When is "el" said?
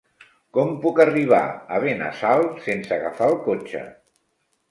3.35-3.39